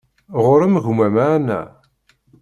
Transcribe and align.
Ɣur-m 0.43 0.75
gma-m 0.85 1.15
a 1.23 1.25
Ana? 1.35 1.61